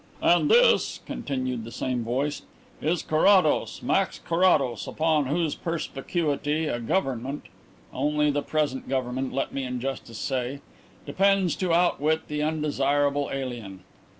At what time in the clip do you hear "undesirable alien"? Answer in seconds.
12.41-13.81